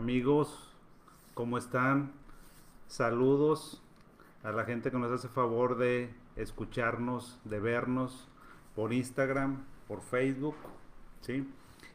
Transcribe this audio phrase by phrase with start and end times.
[0.00, 0.66] amigos,
[1.34, 2.12] ¿cómo están?
[2.86, 3.82] Saludos
[4.42, 8.26] a la gente que nos hace favor de escucharnos, de vernos
[8.74, 10.56] por Instagram, por Facebook,
[11.20, 11.46] ¿sí?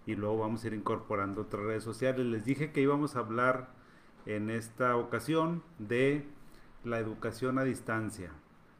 [0.05, 2.27] Y luego vamos a ir incorporando otras redes sociales.
[2.27, 3.69] Les dije que íbamos a hablar
[4.27, 6.27] en esta ocasión de
[6.83, 8.29] la educación a distancia,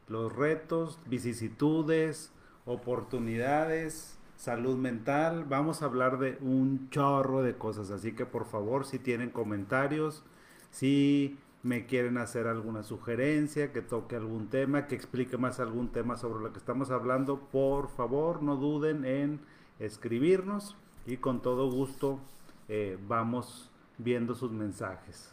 [0.06, 2.32] los retos, vicisitudes,
[2.64, 5.44] oportunidades, salud mental.
[5.48, 10.22] Vamos a hablar de un chorro de cosas, así que por favor, si tienen comentarios,
[10.70, 16.16] si me quieren hacer alguna sugerencia, que toque algún tema, que explique más algún tema
[16.16, 19.40] sobre lo que estamos hablando, por favor, no duden en
[19.80, 20.76] escribirnos
[21.06, 22.20] y con todo gusto
[22.68, 25.32] eh, vamos viendo sus mensajes.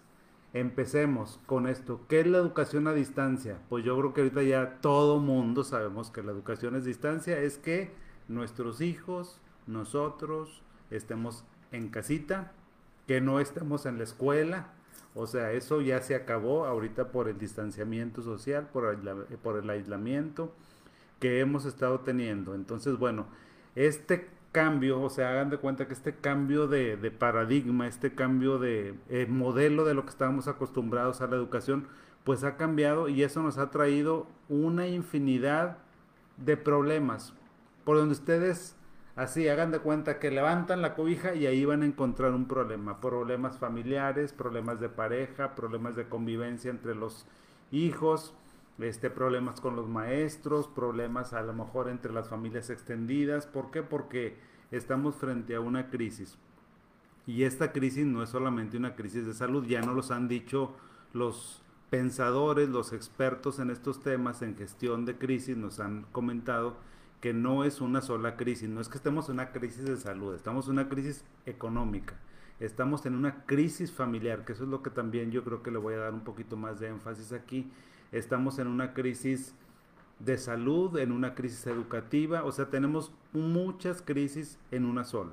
[0.54, 2.02] Empecemos con esto.
[2.08, 3.58] ¿Qué es la educación a distancia?
[3.70, 7.58] Pues yo creo que ahorita ya todo mundo sabemos que la educación a distancia es
[7.58, 7.91] que
[8.27, 12.52] nuestros hijos, nosotros, estemos en casita,
[13.08, 14.68] que no estemos en la escuela.
[15.16, 18.99] O sea, eso ya se acabó ahorita por el distanciamiento social, por el,
[19.38, 20.54] por el aislamiento
[21.20, 22.55] que hemos estado teniendo.
[22.55, 23.27] Entonces, bueno,
[23.76, 28.96] este cambio, o sea, hagan de cuenta que este cambio de, paradigma, este cambio de
[29.10, 31.88] eh, modelo de lo que estábamos acostumbrados a la educación,
[32.24, 35.77] pues ha cambiado y eso nos ha traído una infinidad
[36.38, 37.34] de problemas.
[37.84, 38.76] Por donde ustedes
[39.15, 42.99] así hagan de cuenta que levantan la cobija y ahí van a encontrar un problema.
[42.99, 47.26] Problemas familiares, problemas de pareja, problemas de convivencia entre los
[47.71, 48.34] hijos,
[48.79, 53.45] este, problemas con los maestros, problemas a lo mejor entre las familias extendidas.
[53.45, 53.84] ¿Por qué?
[53.84, 54.37] Porque
[54.71, 56.37] estamos frente a una crisis.
[57.26, 60.76] Y esta crisis no es solamente una crisis de salud, ya no los han dicho
[61.13, 66.75] los pensadores, los expertos en estos temas, en gestión de crisis, nos han comentado
[67.24, 70.35] que no es una sola crisis, no es que estemos en una crisis de salud,
[70.35, 72.16] estamos en una crisis económica,
[72.59, 75.78] estamos en una crisis familiar, que eso es lo que también yo creo que le
[75.78, 77.72] voy a dar un poquito más de énfasis aquí
[78.12, 79.56] estamos en una crisis
[80.19, 85.31] de salud, en una crisis educativa, o sea, tenemos muchas crisis en una sola.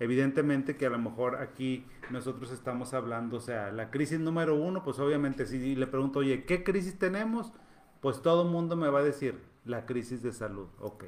[0.00, 4.82] Evidentemente que a lo mejor aquí nosotros estamos hablando, o sea, la crisis número uno,
[4.82, 7.52] pues obviamente si le pregunto, oye, ¿qué crisis tenemos?
[8.00, 11.04] Pues todo el mundo me va a decir, la crisis de salud, ok.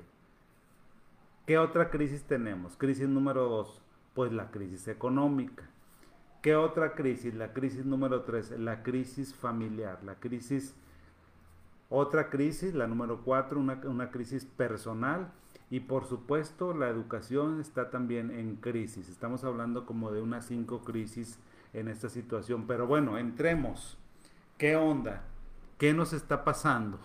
[1.47, 2.77] ¿Qué otra crisis tenemos?
[2.77, 3.83] Crisis número dos,
[4.15, 5.69] pues la crisis económica.
[6.41, 7.35] ¿Qué otra crisis?
[7.35, 10.75] La crisis número tres, la crisis familiar, la crisis
[11.95, 15.31] otra crisis, la número cuatro, una, crisis personal.
[15.69, 19.11] Y por supuesto la educación está también en crisis.
[19.11, 21.39] Estamos hablando como de unas cinco crisis
[21.75, 22.67] en esta situación.
[22.67, 23.99] Pero bueno, entremos.
[24.57, 25.25] ¿Qué onda?
[25.77, 26.99] ¿Qué nos está pasando?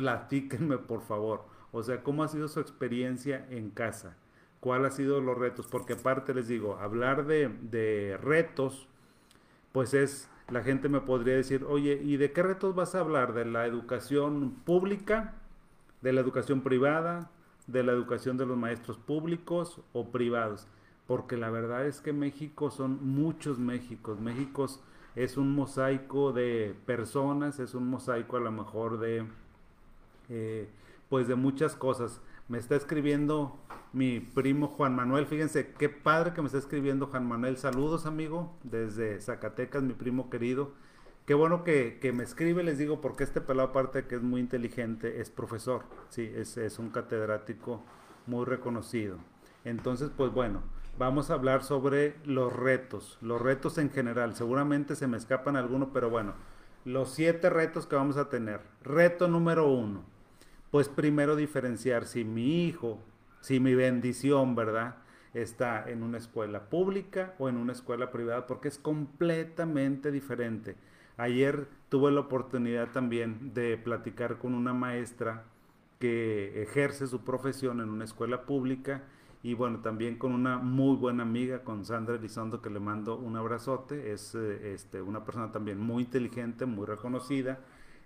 [0.00, 1.44] Platíquenme por favor.
[1.72, 4.16] O sea, ¿cómo ha sido su experiencia en casa?
[4.60, 5.66] ¿Cuál ha sido los retos?
[5.66, 8.88] Porque aparte les digo, hablar de, de retos,
[9.72, 13.34] pues es la gente me podría decir, oye, ¿y de qué retos vas a hablar?
[13.34, 15.34] ¿De la educación pública?
[16.00, 17.30] ¿De la educación privada?
[17.66, 20.66] ¿De la educación de los maestros públicos o privados?
[21.06, 24.18] Porque la verdad es que México son muchos Méxicos.
[24.18, 24.66] México
[25.14, 29.26] es un mosaico de personas, es un mosaico a lo mejor de,
[30.30, 30.68] eh,
[31.08, 32.20] pues de muchas cosas.
[32.48, 33.58] Me está escribiendo
[33.92, 35.26] mi primo Juan Manuel.
[35.26, 37.56] Fíjense qué padre que me está escribiendo Juan Manuel.
[37.56, 40.72] Saludos, amigo, desde Zacatecas, mi primo querido.
[41.26, 45.20] Qué bueno que, me escribe, les digo, porque este pelado, aparte que es muy inteligente,
[45.20, 45.82] es profesor.
[46.08, 47.82] Sí, es, es un catedrático
[48.26, 49.18] muy reconocido.
[49.64, 50.62] Entonces, pues bueno,
[50.98, 54.34] vamos a hablar sobre los retos, los retos en general.
[54.34, 56.34] Seguramente se me escapan algunos, pero bueno,
[56.84, 58.60] los siete retos que vamos a tener.
[58.82, 60.09] Reto número uno
[60.70, 62.98] pues primero diferenciar si mi hijo,
[63.40, 64.96] si mi bendición, ¿verdad?
[65.34, 70.76] Está en una escuela pública o en una escuela privada, porque es completamente diferente.
[71.16, 75.44] Ayer tuve la oportunidad también de platicar con una maestra
[75.98, 79.02] que ejerce su profesión en una escuela pública
[79.42, 83.36] y bueno, también con una muy buena amiga, con Sandra Elizondo, que le mando un
[83.36, 84.12] abrazote.
[84.12, 87.58] Es eh, este, una persona también muy inteligente, muy reconocida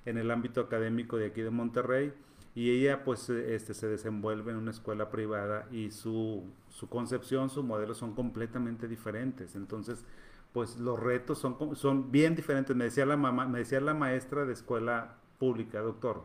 [0.05, 2.12] en el ámbito académico de aquí de Monterrey
[2.54, 7.50] y ella pues eh, este, se desenvuelve en una escuela privada y su, su concepción,
[7.50, 9.56] su modelo son completamente diferentes.
[9.56, 10.04] Entonces,
[10.52, 12.76] pues los retos son, son bien diferentes.
[12.76, 16.22] Me decía, la me decía la maestra de escuela pública, doctor,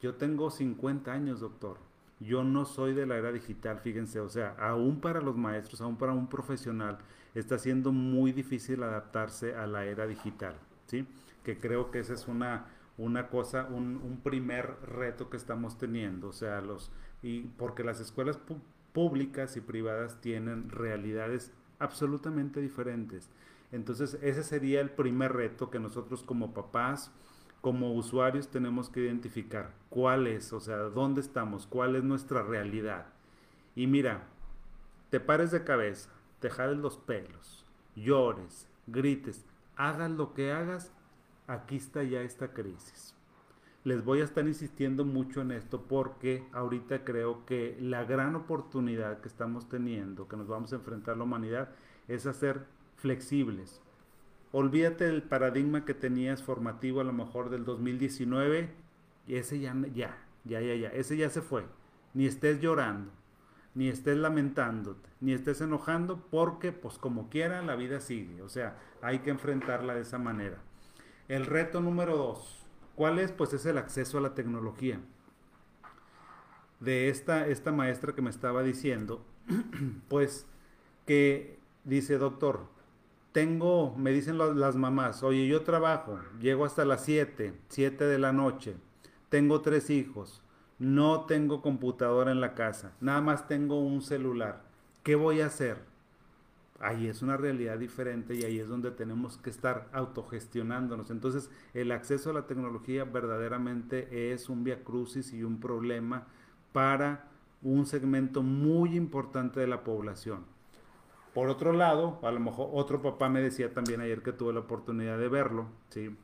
[0.00, 1.76] yo tengo 50 años, doctor.
[2.20, 5.96] Yo no soy de la era digital, fíjense, o sea, aún para los maestros, aún
[5.96, 6.98] para un profesional,
[7.34, 10.54] está siendo muy difícil adaptarse a la era digital,
[10.86, 11.06] ¿sí?
[11.44, 12.66] Que creo que esa es una,
[13.00, 16.92] una cosa, un, primer reto que estamos teniendo, o sea, los,
[17.22, 18.38] y porque las escuelas
[18.92, 23.30] públicas y privadas tienen realidades absolutamente diferentes.
[23.72, 27.10] Entonces ese sería el primer reto que nosotros como papás,
[27.62, 33.06] como usuarios tenemos que identificar cuál es, o sea, dónde estamos, cuál es nuestra realidad.
[33.74, 34.24] Y mira,
[35.08, 37.64] te pares de cabeza, te jales los pelos,
[37.96, 40.92] llores, grites, hagas lo que hagas,
[41.50, 43.14] aquí está ya esta crisis.
[43.82, 49.20] Les voy a estar insistiendo mucho en esto porque ahorita creo que la gran oportunidad
[49.20, 51.70] que estamos teniendo, que nos vamos a enfrentar la humanidad,
[52.06, 52.66] es hacer
[52.96, 53.80] flexibles.
[54.52, 58.70] Olvídate del paradigma que tenías formativo a lo mejor del 2019
[59.26, 61.64] y ese ya, ya, ya, ya, ya, ese ya se fue.
[62.14, 63.10] Ni estés llorando,
[63.74, 68.42] ni estés lamentándote, ni estés enojando porque pues como quiera la vida sigue.
[68.42, 70.58] O sea, hay que enfrentarla de esa manera.
[71.30, 72.58] El reto número dos,
[72.96, 73.30] ¿cuál es?
[73.30, 74.98] Pues es el acceso a la tecnología.
[76.80, 79.24] De esta, esta maestra que me estaba diciendo,
[80.08, 80.48] pues
[81.06, 82.62] que dice, doctor,
[83.30, 88.32] tengo, me dicen las mamás, oye, yo trabajo, llego hasta las 7, 7 de la
[88.32, 88.74] noche,
[89.28, 90.42] tengo tres hijos,
[90.80, 94.64] no tengo computadora en la casa, nada más tengo un celular,
[95.04, 95.89] ¿qué voy a hacer?
[96.80, 101.10] Ahí es una realidad diferente y ahí es donde tenemos que estar autogestionándonos.
[101.10, 106.26] Entonces, el acceso a la tecnología verdaderamente es un viacrucis y un problema
[106.72, 107.28] para
[107.62, 110.46] un segmento muy importante de la población.
[111.34, 114.60] Por otro lado, a lo mejor otro papá me decía también ayer que tuve la
[114.60, 116.16] oportunidad de verlo, ¿sí?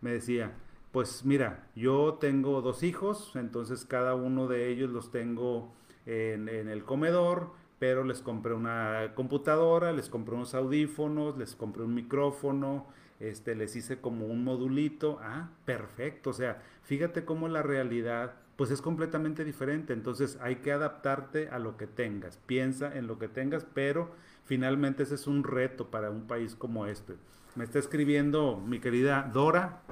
[0.00, 0.52] Me decía,
[0.92, 5.74] pues mira, yo tengo dos hijos, entonces cada uno de ellos los tengo
[6.06, 11.82] en, en el comedor, pero les compré una computadora, les compré unos audífonos, les compré
[11.82, 12.86] un micrófono,
[13.20, 15.18] este, les hice como un modulito.
[15.22, 16.30] Ah, perfecto.
[16.30, 19.92] O sea, fíjate cómo la realidad pues es completamente diferente.
[19.92, 22.38] Entonces hay que adaptarte a lo que tengas.
[22.46, 24.10] Piensa en lo que tengas, pero
[24.44, 27.14] finalmente ese es un reto para un país como este.
[27.54, 29.82] Me está escribiendo mi querida Dora,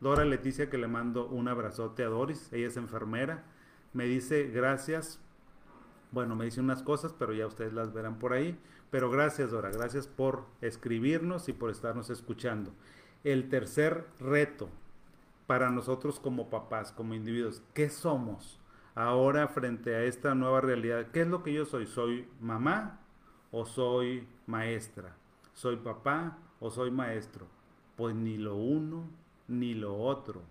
[0.00, 3.44] Dora Leticia, que le mando un abrazote a Doris, ella es enfermera.
[3.92, 5.21] Me dice gracias.
[6.12, 8.58] Bueno, me dice unas cosas, pero ya ustedes las verán por ahí.
[8.90, 12.72] Pero gracias, Dora, gracias por escribirnos y por estarnos escuchando.
[13.24, 14.68] El tercer reto
[15.46, 18.60] para nosotros como papás, como individuos, ¿qué somos
[18.94, 21.06] ahora frente a esta nueva realidad?
[21.12, 21.86] ¿Qué es lo que yo soy?
[21.86, 23.00] ¿Soy mamá?
[23.52, 25.14] o soy maestra,
[25.52, 27.46] soy papá o soy maestro.
[27.96, 29.04] Pues ni lo uno
[29.46, 30.42] ni lo otro.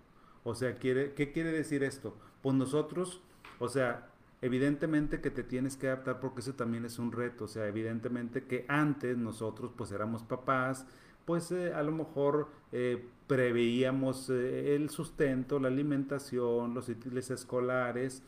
[0.43, 2.15] O sea, ¿quiere, ¿qué quiere decir esto?
[2.41, 3.21] Pues nosotros,
[3.59, 4.07] o sea,
[4.41, 7.45] evidentemente que te tienes que adaptar porque eso también es un reto.
[7.45, 10.85] O sea, evidentemente que antes nosotros pues éramos papás,
[11.25, 18.23] pues eh, a lo mejor eh, preveíamos eh, el sustento, la alimentación, los útiles escolares,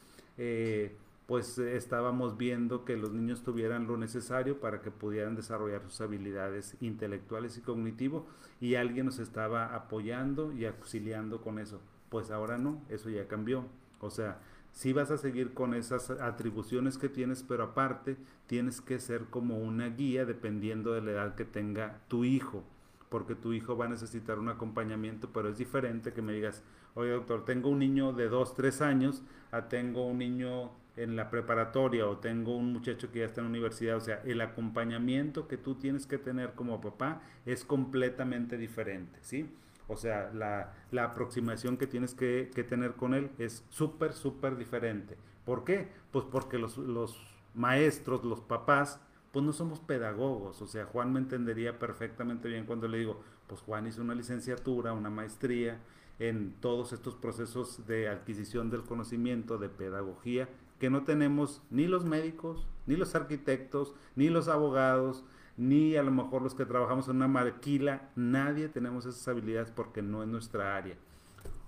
[1.28, 6.76] pues estábamos viendo que los niños tuvieran lo necesario para que pudieran desarrollar sus habilidades
[6.82, 8.24] intelectuales y cognitivas
[8.60, 11.82] y alguien nos estaba apoyando y auxiliando con eso.
[12.10, 13.66] Pues ahora no, eso ya cambió.
[14.00, 14.40] O sea,
[14.74, 18.18] sí vas a seguir con esas atribuciones que tienes, pero aparte
[18.48, 22.64] tienes que ser como una guía dependiendo de la edad que tenga tu hijo,
[23.10, 26.64] porque tu hijo va a necesitar un acompañamiento, pero es diferente que me digas,
[26.96, 31.30] oye doctor, tengo un niño de 2, 3 años, a tengo un niño en la
[31.30, 35.48] preparatoria o tengo un muchacho que ya está en la universidad, o sea, el acompañamiento
[35.48, 39.50] que tú tienes que tener como papá es completamente diferente, ¿sí?
[39.88, 45.18] O sea, la, aproximación que tienes que, tener con él es súper, súper diferente.
[45.46, 45.90] ¿Por qué?
[46.12, 47.20] Pues porque los, los
[47.54, 49.00] maestros, los papás,
[49.32, 50.62] pues no somos pedagogos.
[50.62, 54.94] O sea, Juan me entendería perfectamente bien cuando le digo, pues Juan hizo una licenciatura,
[54.94, 55.80] una maestría
[56.20, 60.48] en todos estos procesos de adquisición del conocimiento, de pedagogía,
[60.80, 65.24] que no tenemos ni los médicos, ni los arquitectos, ni los abogados,
[65.58, 70.02] ni a lo mejor los que trabajamos en una maquila, nadie tenemos esas habilidades porque
[70.02, 70.96] no es nuestra área.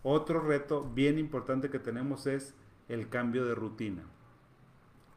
[0.04, 2.54] Otro reto bien importante que tenemos es
[2.89, 4.04] el cambio de rutina.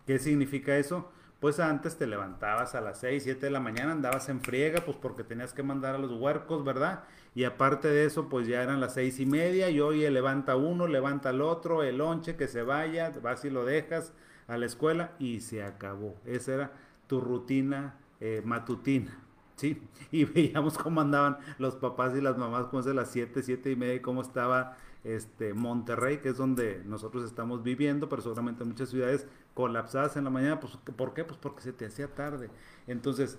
[0.06, 1.10] ¿Qué significa eso?
[1.40, 4.96] Pues antes te levantabas a las 6, 7 de la mañana, andabas en friega, pues
[4.96, 7.04] porque tenías que mandar a los huercos, ¿verdad?
[7.34, 10.88] Y aparte de eso, pues ya eran las seis y media y hoy levanta uno,
[10.88, 14.12] levanta el otro, el lonche, que se vaya, vas y lo dejas
[14.48, 16.16] a la escuela y se acabó.
[16.24, 16.72] Esa era
[17.06, 19.18] tu rutina eh, matutina.
[19.56, 19.82] ¿sí?
[20.10, 23.76] Y veíamos cómo andaban los papás y las mamás, como de las 7, 7 y
[23.76, 29.26] media, cómo estaba este, Monterrey, que es donde nosotros estamos viviendo, pero seguramente muchas ciudades
[29.54, 31.24] colapsadas en la mañana, pues, ¿por qué?
[31.24, 32.50] Pues porque se te hacía tarde.
[32.86, 33.38] Entonces,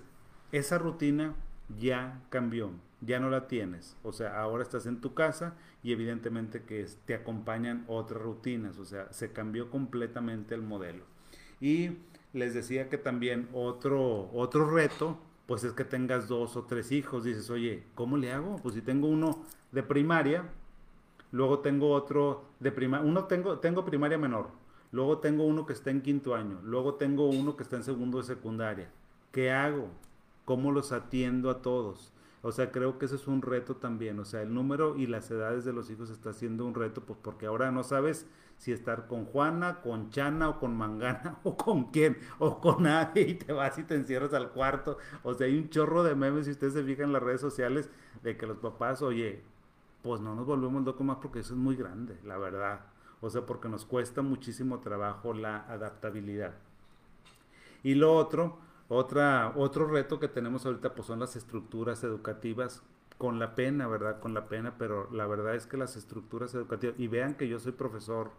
[0.52, 1.34] esa rutina
[1.78, 2.70] ya cambió,
[3.00, 3.96] ya no la tienes.
[4.02, 8.84] O sea, ahora estás en tu casa y evidentemente que te acompañan otras rutinas, o
[8.84, 11.04] sea, se cambió completamente el modelo.
[11.60, 11.98] Y
[12.32, 15.18] les decía que también otro, otro reto
[15.50, 17.24] pues es que tengas dos o tres hijos.
[17.24, 18.54] Dices, oye, ¿cómo le hago?
[18.62, 20.44] Pues si tengo uno de primaria,
[21.32, 24.50] luego tengo otro de primaria, uno tengo, tengo primaria menor,
[24.92, 28.18] luego tengo uno que está en quinto año, luego tengo uno que está en segundo
[28.18, 28.92] de secundaria.
[29.32, 29.88] ¿Qué hago?
[30.44, 32.12] ¿Cómo los atiendo a todos?
[32.42, 34.18] O sea, creo que ese es un reto también.
[34.18, 37.18] O sea, el número y las edades de los hijos está siendo un reto, pues
[37.22, 41.90] porque ahora no sabes si estar con Juana, con Chana o con Mangana o con
[41.90, 44.98] quién o con nadie y te vas y te encierras al cuarto.
[45.22, 47.90] O sea, hay un chorro de memes, si ustedes se fijan en las redes sociales,
[48.22, 49.42] de que los papás, oye,
[50.02, 52.80] pues no nos volvemos locos más porque eso es muy grande, la verdad.
[53.20, 56.54] O sea, porque nos cuesta muchísimo trabajo la adaptabilidad.
[57.82, 58.58] Y lo otro,
[58.90, 62.82] otra, otro reto que tenemos ahorita pues son las estructuras educativas
[63.18, 64.18] con la pena, ¿verdad?
[64.18, 67.60] Con la pena, pero la verdad es que las estructuras educativas, y vean que yo
[67.60, 68.32] soy profesor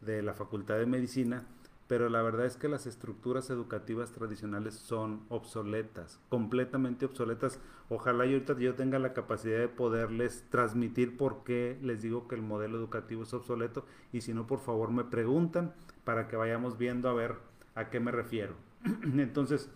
[0.00, 1.46] de la Facultad de Medicina,
[1.86, 7.60] pero la verdad es que las estructuras educativas tradicionales son obsoletas, completamente obsoletas.
[7.88, 12.34] Ojalá yo ahorita yo tenga la capacidad de poderles transmitir por qué les digo que
[12.34, 16.76] el modelo educativo es obsoleto y si no, por favor me preguntan para que vayamos
[16.76, 17.36] viendo a ver
[17.76, 18.54] a qué me refiero.
[19.04, 19.70] Entonces,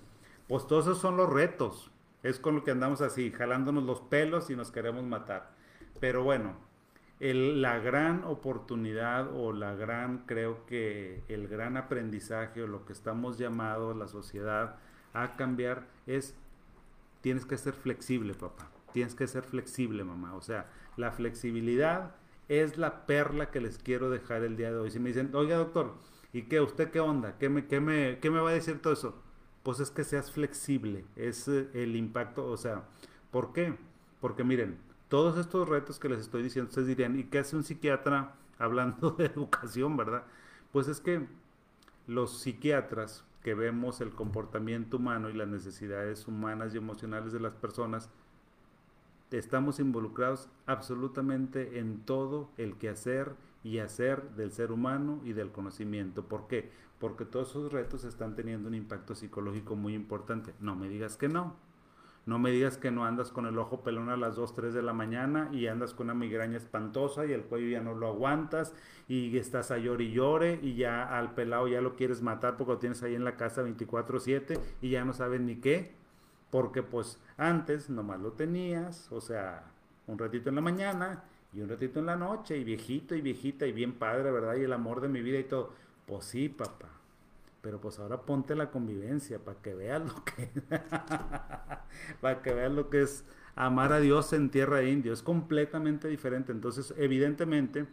[0.48, 1.90] pues todos esos son los retos.
[2.22, 5.50] Es con lo que andamos así, jalándonos los pelos y nos queremos matar.
[6.00, 6.56] Pero bueno,
[7.20, 13.38] la gran oportunidad o la gran, creo que el gran aprendizaje o lo que estamos
[13.38, 14.76] llamados la sociedad
[15.12, 16.34] a cambiar es,
[17.20, 18.70] tienes que ser flexible, papá.
[18.92, 20.34] Tienes que ser flexible, mamá.
[20.34, 22.14] O sea, la flexibilidad
[22.48, 24.90] es la perla que les quiero dejar el día de hoy.
[24.90, 25.94] Si me dicen, oiga doctor,
[26.32, 26.60] ¿y qué?
[26.60, 27.36] ¿Usted qué onda?
[27.38, 29.22] ¿Qué me, qué me, qué me va a decir todo eso?
[29.66, 32.85] Pues es que seas flexible, es eh, el impacto, o sea,
[33.32, 33.76] ¿por qué?
[34.20, 37.64] Porque miren, todos estos retos que les estoy diciendo, ustedes dirían, ¿y qué hace un
[37.64, 40.23] psiquiatra hablando de educación, verdad?
[40.70, 41.26] Pues es que
[42.06, 47.54] los psiquiatras que vemos el comportamiento humano y las necesidades humanas y emocionales de las
[47.54, 48.08] personas,
[49.30, 56.25] estamos involucrados absolutamente en todo el quehacer y hacer del ser humano y del conocimiento.
[56.25, 56.71] ¿Por qué?
[57.00, 60.54] Porque todos esos retos están teniendo un impacto psicológico muy importante.
[60.61, 61.54] No me digas que no.
[62.26, 64.83] No me digas que no andas con el ojo pelón a las 2, 3 de
[64.83, 68.75] la mañana y andas con una migraña espantosa y el cuello ya no lo aguantas
[69.06, 72.73] y estás a llore y llore y ya al pelado ya lo quieres matar porque
[72.73, 75.95] lo tienes ahí en la casa 24/7 y ya no sabes ni qué.
[76.50, 79.64] Porque pues antes nomás lo tenías, o sea,
[80.06, 83.66] un ratito en la mañana y un ratito en la noche, y viejito y viejita,
[83.66, 84.56] y bien padre, ¿verdad?
[84.56, 85.72] Y el amor de mi vida y todo.
[86.06, 86.88] Pues sí, papá.
[87.62, 90.50] Pero pues ahora ponte la convivencia para que veas lo que
[92.20, 93.24] para que veas lo que es
[93.56, 95.12] amar a Dios en tierra de indio.
[95.12, 96.52] Es completamente diferente.
[96.52, 97.86] Entonces, evidentemente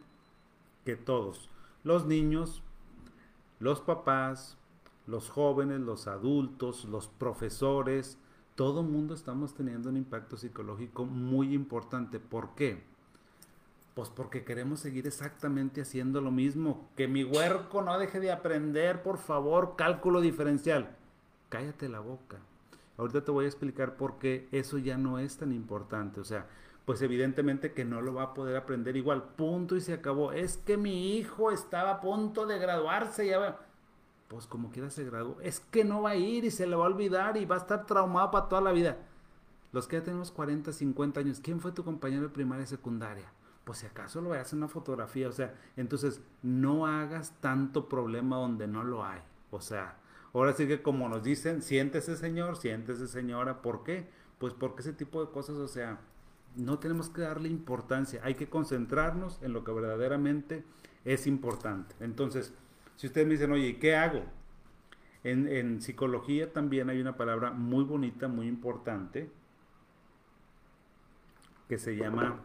[0.84, 1.50] que todos,
[1.82, 2.62] los niños,
[3.58, 4.58] los papás,
[5.06, 8.18] los jóvenes, los adultos, los profesores,
[8.54, 12.20] todo mundo estamos teniendo un impacto psicológico muy importante.
[12.20, 12.82] ¿Por qué?
[13.94, 16.88] Pues porque queremos seguir exactamente haciendo lo mismo.
[16.96, 20.96] Que mi huerco no deje de aprender, por favor, cálculo diferencial.
[21.48, 22.38] Cállate la boca.
[22.96, 26.20] Ahorita te voy a explicar por qué eso ya no es tan importante.
[26.20, 26.46] O sea,
[26.84, 29.22] pues evidentemente que no lo va a poder aprender igual.
[29.36, 30.32] Punto y se acabó.
[30.32, 33.26] Es que mi hijo estaba a punto de graduarse.
[33.26, 33.58] Ya
[34.28, 35.40] Pues como quiera se graduó.
[35.40, 37.58] Es que no va a ir y se le va a olvidar y va a
[37.58, 38.98] estar traumado para toda la vida.
[39.72, 43.30] Los que ya tenemos 40, 50 años, ¿quién fue tu compañero de primaria y secundaria?
[43.64, 48.36] pues si acaso lo veas en una fotografía, o sea, entonces no hagas tanto problema
[48.36, 49.20] donde no lo hay.
[49.50, 49.96] O sea,
[50.32, 54.08] ahora sí que como nos dicen, siéntese señor, siéntese señora, ¿por qué?
[54.38, 55.98] Pues porque ese tipo de cosas, o sea,
[56.56, 60.64] no tenemos que darle importancia, hay que concentrarnos en lo que verdaderamente
[61.04, 61.94] es importante.
[62.00, 62.52] Entonces,
[62.96, 64.24] si ustedes me dicen, oye, ¿qué hago?
[65.24, 69.30] En, psicología también hay una palabra muy bonita, muy importante,
[71.68, 72.40] que se llama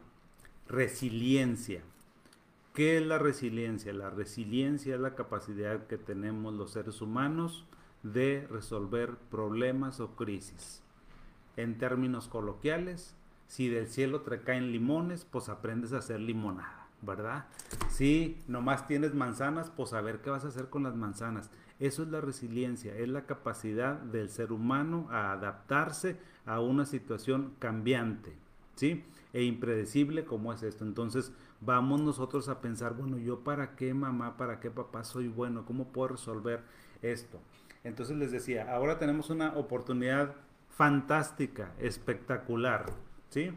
[0.68, 1.82] Resiliencia.
[2.74, 3.92] ¿Qué es la resiliencia?
[3.92, 7.66] La resiliencia es la capacidad que tenemos los seres humanos
[8.04, 10.82] de resolver problemas o crisis.
[11.58, 17.46] En términos coloquiales, si del cielo te caen limones, pues aprendes a hacer limonada, ¿verdad?
[17.90, 21.50] Si nomás tienes manzanas, pues a ver qué vas a hacer con las manzanas.
[21.80, 27.54] Eso es la resiliencia, es la capacidad del ser humano a adaptarse a una situación
[27.60, 28.36] cambiante,
[28.76, 29.06] ¿sí?
[29.34, 30.84] e impredecible como es esto.
[30.84, 35.66] Entonces vamos nosotros a pensar, bueno, yo para qué mamá, para qué papá soy bueno,
[35.66, 36.64] cómo puedo resolver
[37.02, 37.40] esto.
[37.84, 40.36] Entonces les decía, ahora tenemos una oportunidad
[40.70, 42.86] fantástica, espectacular,
[43.30, 43.52] ¿sí?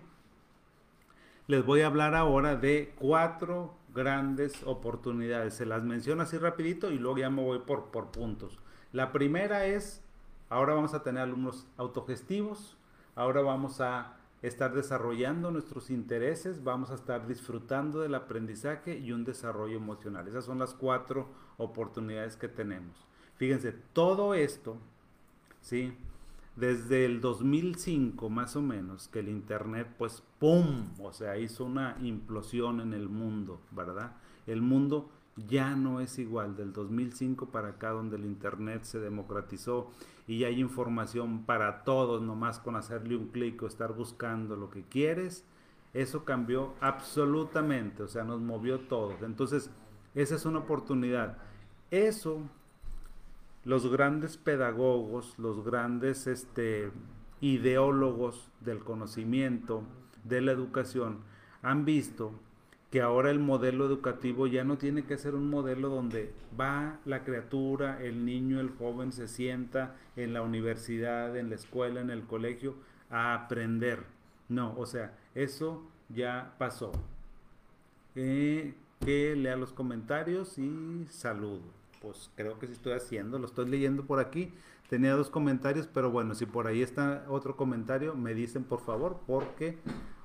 [1.48, 5.54] Les voy a hablar ahora de cuatro grandes oportunidades.
[5.54, 8.58] Se las menciono así rapidito y luego ya me voy por, por puntos.
[8.92, 10.02] La primera es,
[10.48, 12.76] ahora vamos a tener alumnos autogestivos,
[13.16, 19.24] ahora vamos a estar desarrollando nuestros intereses, vamos a estar disfrutando del aprendizaje y un
[19.24, 20.28] desarrollo emocional.
[20.28, 23.06] Esas son las cuatro oportunidades que tenemos.
[23.36, 24.76] Fíjense, todo esto,
[25.60, 25.96] ¿sí?
[26.56, 30.90] Desde el 2005 más o menos, que el Internet pues ¡pum!
[31.00, 34.16] O sea, hizo una implosión en el mundo, ¿verdad?
[34.46, 39.90] El mundo ya no es igual del 2005 para acá donde el internet se democratizó
[40.26, 44.82] y hay información para todos nomás con hacerle un clic o estar buscando lo que
[44.82, 45.44] quieres
[45.94, 49.70] eso cambió absolutamente o sea nos movió todos entonces
[50.14, 51.38] esa es una oportunidad
[51.90, 52.42] eso
[53.64, 56.90] los grandes pedagogos los grandes este
[57.40, 59.82] ideólogos del conocimiento
[60.24, 61.18] de la educación
[61.62, 62.32] han visto
[62.92, 67.24] que ahora el modelo educativo ya no tiene que ser un modelo donde va la
[67.24, 72.24] criatura, el niño, el joven se sienta en la universidad, en la escuela, en el
[72.24, 72.74] colegio
[73.08, 74.04] a aprender.
[74.50, 76.92] No, o sea, eso ya pasó.
[78.14, 81.81] Eh, que lea los comentarios y saludo.
[82.02, 84.52] Pues creo que sí estoy haciendo, lo estoy leyendo por aquí.
[84.90, 89.20] Tenía dos comentarios, pero bueno, si por ahí está otro comentario, me dicen por favor,
[89.26, 89.78] porque,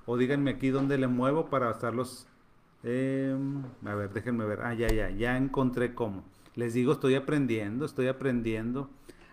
[0.06, 2.28] o díganme aquí dónde le muevo para estarlos
[2.84, 4.62] Em, a ver, déjenme ver.
[4.62, 6.24] Ah, ya, ya, ya encontré cómo.
[6.56, 8.90] Les digo, estoy aprendiendo, estoy aprendiendo.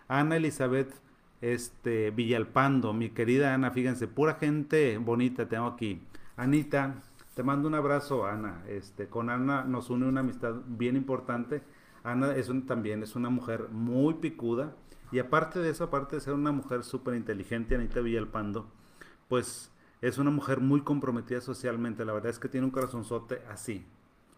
[0.08, 0.92] Ana Elizabeth
[1.40, 6.02] este, Villalpando, mi querida Ana, fíjense, pura gente bonita tengo aquí.
[6.36, 6.96] Anita,
[7.34, 8.62] te mando un abrazo, Ana.
[8.68, 11.62] Este, con Ana nos une una amistad bien importante.
[12.04, 12.34] Ana
[12.66, 14.76] también es una mujer muy picuda.
[15.10, 18.68] Y aparte de eso, aparte de ser una mujer súper inteligente, Anita Villalpando,
[19.28, 22.04] pues es una mujer muy comprometida socialmente.
[22.04, 23.86] La verdad es que tiene un corazonzote así.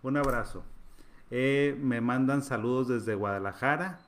[0.02, 0.64] Un abrazo.
[1.30, 3.99] Eh, me mandan saludos desde Guadalajara.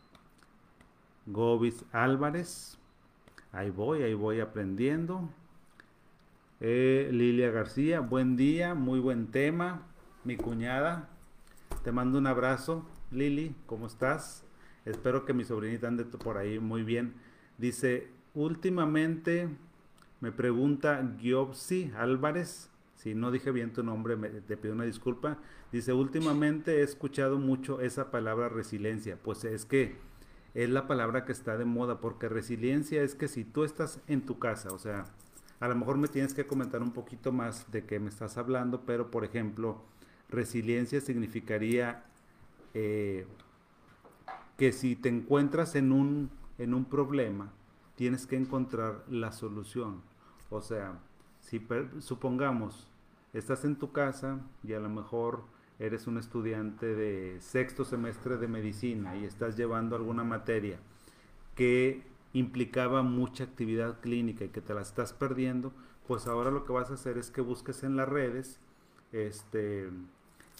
[1.26, 2.78] Gobis Álvarez.
[3.50, 5.28] Ahí voy, ahí voy aprendiendo.
[6.60, 9.82] Eh, Lilia García, buen día, muy buen tema.
[10.22, 11.08] Mi cuñada,
[11.82, 12.84] te mando un abrazo.
[13.10, 14.44] Lili, ¿cómo estás?
[14.84, 17.14] Espero que mi sobrinita ande por ahí muy bien.
[17.56, 19.48] Dice, últimamente
[20.20, 25.38] me pregunta Giopsi Álvarez, si no dije bien tu nombre, te pido una disculpa.
[25.72, 29.16] Dice, últimamente he escuchado mucho esa palabra resiliencia.
[29.22, 29.96] Pues es que
[30.52, 34.26] es la palabra que está de moda, porque resiliencia es que si tú estás en
[34.26, 35.04] tu casa, o sea,
[35.60, 38.84] a lo mejor me tienes que comentar un poquito más de qué me estás hablando,
[38.84, 39.82] pero por ejemplo,
[40.28, 42.04] resiliencia significaría
[42.80, 43.26] eh,
[44.56, 47.52] que si te encuentras en un, en un problema,
[47.96, 50.00] tienes que encontrar la solución.
[50.48, 51.00] O sea,
[51.40, 51.60] si
[51.98, 52.86] supongamos,
[53.32, 55.42] estás en tu casa y a lo mejor
[55.80, 60.78] eres un estudiante de sexto semestre de medicina y estás llevando alguna materia
[61.56, 65.72] que implicaba mucha actividad clínica y que te la estás perdiendo,
[66.06, 68.60] pues ahora lo que vas a hacer es que busques en las redes,
[69.10, 69.90] este,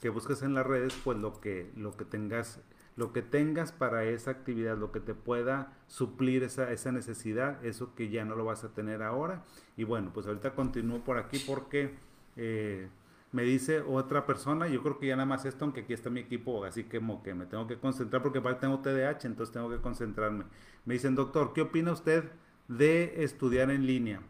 [0.01, 2.61] que busques en las redes pues lo que, lo que tengas
[2.99, 7.95] lo que tengas para esa actividad, lo que te pueda suplir esa, esa necesidad, eso
[7.95, 9.45] que ya no lo vas a tener ahora.
[9.77, 11.95] Y bueno, pues ahorita continúo por aquí porque
[12.35, 12.89] eh,
[13.31, 16.19] me dice otra persona, yo creo que ya nada más esto, aunque aquí está mi
[16.19, 19.81] equipo, así que como que me tengo que concentrar porque tengo TDAH, entonces tengo que
[19.81, 20.45] concentrarme.
[20.85, 22.25] Me dicen, doctor, ¿qué opina usted
[22.67, 24.23] de estudiar en línea?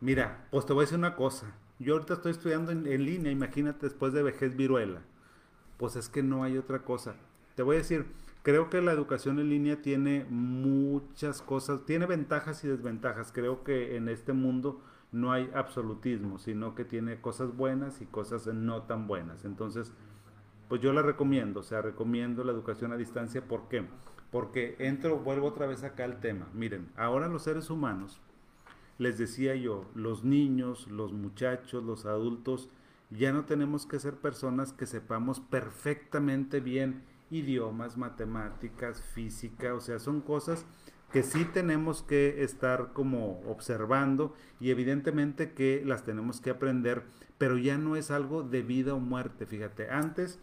[0.00, 1.52] Mira, pues te voy a decir una cosa.
[1.80, 5.02] Yo ahorita estoy estudiando en, en línea, imagínate después de vejez viruela.
[5.76, 7.16] Pues es que no hay otra cosa
[7.60, 8.06] te voy a decir,
[8.42, 13.32] creo que la educación en línea tiene muchas cosas, tiene ventajas y desventajas.
[13.32, 14.80] Creo que en este mundo
[15.12, 19.44] no hay absolutismo, sino que tiene cosas buenas y cosas no tan buenas.
[19.44, 19.92] Entonces,
[20.68, 23.46] pues yo la recomiendo, o sea, recomiendo la educación a distancia.
[23.46, 23.84] ¿Por qué?
[24.30, 26.48] Porque entro, vuelvo otra vez acá al tema.
[26.54, 28.22] Miren, ahora los seres humanos,
[29.00, 32.68] les decía yo, los niños, los muchachos, los adultos,
[33.08, 39.98] ya no tenemos que ser personas que sepamos perfectamente bien idiomas, matemáticas, física, o sea,
[40.00, 40.66] son cosas
[41.14, 47.04] que sí tenemos que estar como observando y evidentemente que las tenemos que aprender,
[47.38, 50.38] pero ya no es algo de vida o muerte, fíjate, antes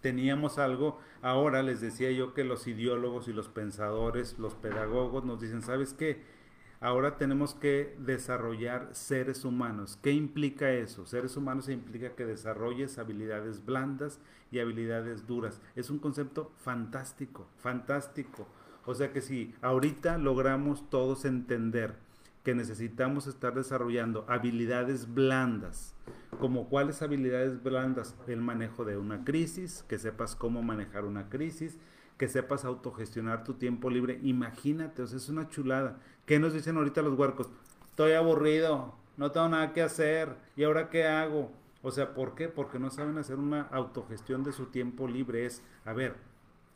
[0.00, 5.42] teníamos algo, ahora les decía yo que los ideólogos y los pensadores, los pedagogos nos
[5.42, 6.37] dicen, ¿sabes qué?
[6.80, 9.98] Ahora tenemos que desarrollar seres humanos.
[10.00, 11.06] ¿Qué implica eso?
[11.06, 14.20] Seres humanos implica que desarrolles habilidades blandas
[14.52, 15.60] y habilidades duras.
[15.74, 18.46] Es un concepto fantástico, fantástico.
[18.86, 21.96] O sea que si ahorita logramos todos entender
[22.44, 25.94] que necesitamos estar desarrollando habilidades blandas,
[26.38, 31.76] como cuáles habilidades blandas, el manejo de una crisis, que sepas cómo manejar una crisis,
[32.16, 34.18] que sepas autogestionar tu tiempo libre.
[34.22, 35.98] Imagínate, o sea, es una chulada.
[36.28, 37.48] ¿Qué nos dicen ahorita los huercos?
[37.86, 41.50] Estoy aburrido, no tengo nada que hacer, ¿y ahora qué hago?
[41.82, 42.50] O sea, ¿por qué?
[42.50, 45.46] Porque no saben hacer una autogestión de su tiempo libre.
[45.46, 46.16] Es, a ver,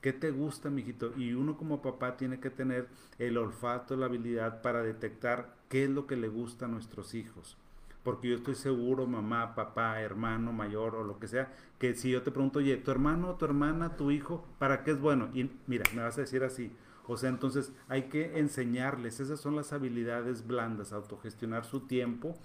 [0.01, 1.13] ¿qué te gusta, mijito?
[1.19, 2.89] Y uno como papá tiene que tener
[3.19, 7.59] el olfato, la habilidad para detectar qué es lo que le gusta a nuestros hijos.
[8.05, 12.23] Porque yo estoy seguro, mamá, papá, hermano mayor o lo que sea, que si yo
[12.23, 15.29] te pregunto, oye, tu hermano, tu hermana, tu hijo, ¿para qué es bueno?
[15.35, 16.73] Y mira, me vas a decir así.
[17.07, 22.37] O sea, entonces hay que enseñarles, esas son las habilidades blandas, autogestionar su tiempo.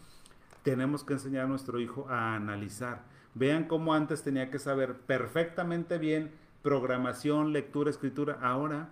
[0.64, 3.04] Tenemos que enseñar a nuestro hijo a analizar.
[3.36, 6.32] Vean cómo antes tenía que saber perfectamente bien
[6.64, 8.40] programación, lectura, escritura.
[8.42, 8.90] Ahora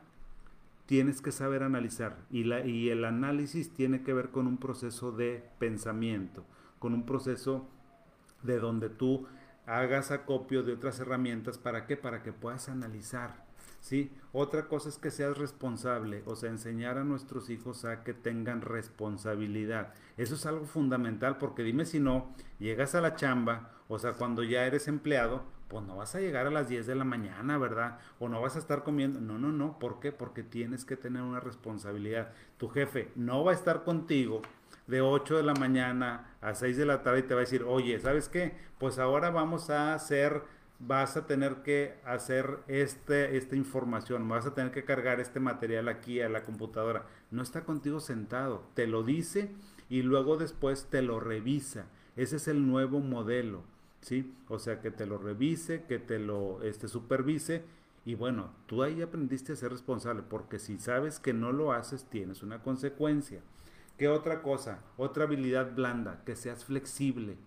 [0.86, 5.12] tienes que saber analizar y, la, y el análisis tiene que ver con un proceso
[5.12, 6.46] de pensamiento
[6.80, 7.68] con un proceso
[8.44, 9.26] de donde tú
[9.66, 11.58] hagas acopio de otras herramientas.
[11.58, 11.98] ¿Para qué?
[11.98, 13.45] Para que puedas analizar.
[13.86, 14.12] ¿Sí?
[14.34, 18.62] Otra cosa es que seas responsable, o sea, enseñar a nuestros hijos a que tengan
[18.62, 19.94] responsabilidad.
[20.18, 24.42] Eso es algo fundamental porque dime si no, llegas a la chamba, o sea, cuando
[24.42, 28.00] ya eres empleado, pues no vas a llegar a las 10 de la mañana, ¿verdad?
[28.18, 29.20] O no vas a estar comiendo.
[29.20, 29.80] No, no, no.
[29.80, 30.12] ¿Por qué?
[30.12, 32.32] Porque tienes que tener una responsabilidad.
[32.58, 34.42] Tu jefe no va a estar contigo
[34.88, 37.64] de 8 de la mañana a 6 de la tarde y te va a decir,
[37.64, 38.56] oye, ¿sabes qué?
[38.78, 40.44] Pues ahora vamos a hacer,
[40.80, 45.88] vas a tener que hacer este, esta información, vas a tener que cargar este material
[45.88, 47.06] aquí a la computadora.
[47.32, 49.52] No está contigo sentado, te lo dice
[49.90, 51.88] y luego después te lo revisa.
[52.16, 53.64] Ese es el nuevo modelo,
[54.02, 54.36] ¿sí?
[54.48, 57.64] O sea, que te lo revise, que te lo este, supervise
[58.06, 62.06] y bueno, tú ahí aprendiste a ser responsable, porque si sabes que no lo haces,
[62.06, 63.42] tienes una consecuencia.
[63.98, 64.80] ¿Qué otra cosa?
[64.96, 67.38] Otra habilidad blanda, que seas flexible.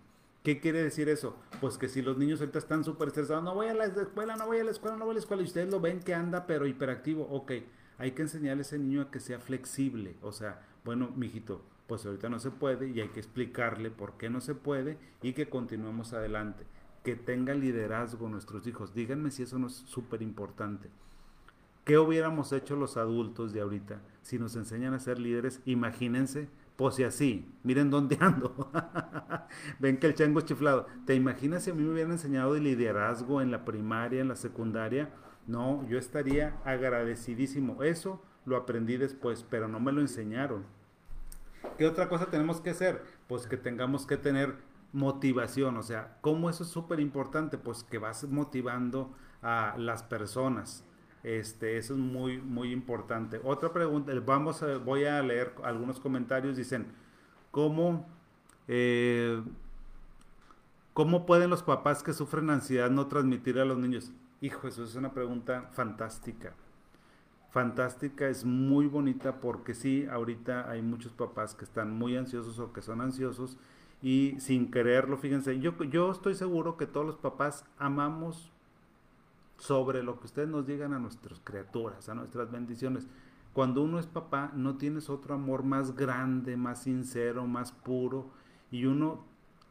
[0.42, 1.36] ¿Qué quiere decir eso?
[1.60, 4.46] Pues que si los niños ahorita están súper estresados, no voy a la escuela, no
[4.46, 6.46] voy a la escuela, no voy a la escuela, y ustedes lo ven que anda
[6.46, 7.52] pero hiperactivo, ok,
[7.98, 10.16] hay que enseñarle a ese niño a que sea flexible.
[10.22, 14.30] O sea, bueno, mijito, pues ahorita no se puede y hay que explicarle por qué
[14.30, 16.64] no se puede y que continuemos adelante.
[17.02, 18.94] Que tenga liderazgo nuestros hijos.
[18.94, 20.90] Díganme si eso no es súper importante.
[21.84, 25.60] ¿Qué hubiéramos hecho los adultos de ahorita si nos enseñan a ser líderes?
[25.64, 26.48] Imagínense,
[26.78, 28.70] pues si así, miren dónde ando.
[29.80, 30.86] Ven que el chango es chiflado.
[31.06, 34.36] ¿Te imaginas si a mí me hubieran enseñado de liderazgo en la primaria, en la
[34.36, 35.10] secundaria?
[35.48, 37.82] No, yo estaría agradecidísimo.
[37.82, 40.66] Eso lo aprendí después, pero no me lo enseñaron.
[41.78, 43.02] ¿Qué otra cosa tenemos que hacer?
[43.26, 44.54] Pues que tengamos que tener
[44.92, 45.78] motivación.
[45.78, 47.58] O sea, ¿cómo eso es súper importante?
[47.58, 49.12] Pues que vas motivando
[49.42, 50.84] a las personas.
[51.28, 53.38] Este, eso es muy, muy importante.
[53.44, 56.56] Otra pregunta, vamos a, voy a leer algunos comentarios.
[56.56, 56.86] Dicen,
[57.50, 58.08] ¿cómo,
[58.66, 59.42] eh,
[60.94, 64.10] ¿cómo pueden los papás que sufren ansiedad no transmitir a los niños?
[64.40, 66.54] Hijo, eso es una pregunta fantástica.
[67.50, 72.72] Fantástica, es muy bonita porque sí, ahorita hay muchos papás que están muy ansiosos o
[72.72, 73.58] que son ansiosos
[74.00, 78.50] y sin quererlo, fíjense, yo, yo estoy seguro que todos los papás amamos
[79.58, 83.06] sobre lo que ustedes nos digan a nuestras criaturas, a nuestras bendiciones.
[83.52, 88.30] Cuando uno es papá, no tienes otro amor más grande, más sincero, más puro,
[88.70, 89.24] y uno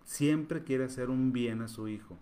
[0.03, 2.17] siempre quiere hacer un bien a su hijo.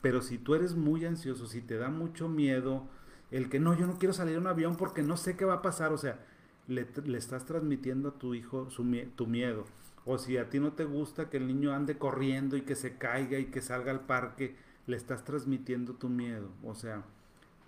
[0.00, 2.84] Pero si tú eres muy ansioso, si te da mucho miedo,
[3.30, 5.54] el que no, yo no quiero salir en un avión porque no sé qué va
[5.54, 6.24] a pasar, o sea,
[6.68, 9.64] le, estás transmitiendo a tu hijo su, tu miedo.
[10.06, 12.96] O si a ti no te gusta que el niño ande corriendo y que se
[12.96, 14.56] caiga y que salga al parque,
[14.90, 16.50] le estás transmitiendo tu miedo.
[16.64, 17.04] O sea,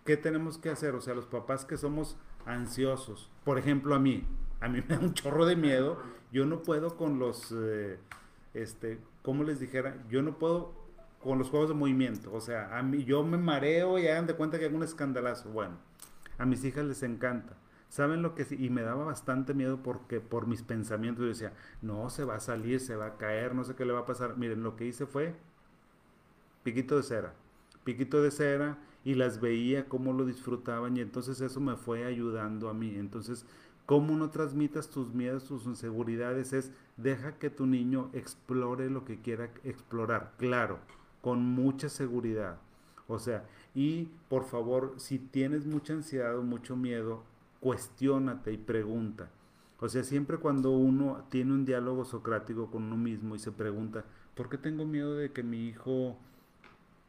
[0.05, 0.95] ¿qué tenemos que hacer?
[0.95, 4.27] O sea, los papás que somos ansiosos, por ejemplo a mí,
[4.61, 5.99] a mí me da un chorro de miedo,
[6.33, 7.99] yo no puedo con los, eh,
[8.55, 10.75] este, como les dijera, yo no puedo
[11.21, 14.35] con los juegos de movimiento, o sea, a mí yo me mareo y hagan de
[14.35, 15.77] cuenta que hago un escandalazo, bueno,
[16.39, 17.57] a mis hijas les encanta.
[17.89, 18.57] ¿Saben lo que sí?
[18.59, 22.41] Y me daba bastante miedo porque por mis pensamientos yo decía, no, se va a
[22.41, 24.39] salir, se va a caer, no sé qué le va a pasar.
[24.39, 25.35] Miren, lo que hice fue
[26.63, 27.35] piquito de cera,
[27.85, 32.69] piquito de cera y las veía cómo lo disfrutaban y entonces eso me fue ayudando
[32.69, 32.95] a mí.
[32.97, 33.45] Entonces,
[33.87, 39.21] cómo no transmitas tus miedos, tus inseguridades es deja que tu niño explore lo que
[39.21, 40.79] quiera explorar, claro,
[41.21, 42.59] con mucha seguridad.
[43.09, 43.45] O sea,
[43.75, 47.25] y por favor, si tienes mucha ansiedad o mucho miedo,
[47.61, 49.31] cuestiónate y pregunta.
[49.81, 54.05] O sea, siempre cuando uno tiene un diálogo socrático con uno mismo y se pregunta,
[54.37, 56.17] ¿por qué tengo miedo de que mi hijo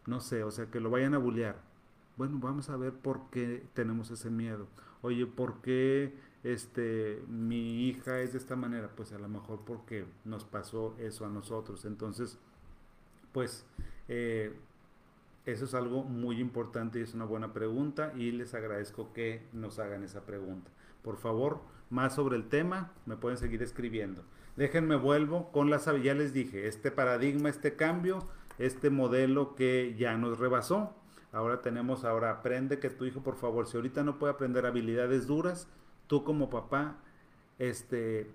[0.05, 1.57] no sé, o sea, que lo vayan a bullear.
[2.17, 4.67] Bueno, vamos a ver por qué tenemos ese miedo.
[5.01, 6.13] Oye, ¿por qué
[6.43, 8.89] este, mi hija es de esta manera?
[8.95, 11.85] Pues a lo mejor porque nos pasó eso a nosotros.
[11.85, 12.37] Entonces,
[13.31, 13.65] pues,
[14.07, 14.53] eh,
[15.45, 19.77] Eso es algo muy importante y es una buena pregunta y les agradezco que nos
[19.79, 20.71] hagan esa pregunta.
[21.01, 24.23] Por favor, más sobre el tema, me pueden seguir escribiendo.
[24.55, 28.19] Déjenme vuelvo con las, ya les dije, este paradigma, este cambio,
[28.57, 30.95] este modelo que ya nos rebasó.
[31.31, 35.25] Ahora tenemos, ahora aprende que tu hijo, por favor, si ahorita no puede aprender habilidades
[35.25, 35.67] duras,
[36.07, 36.97] tú como papá
[37.59, 38.31] este,